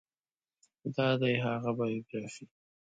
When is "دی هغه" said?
1.21-1.71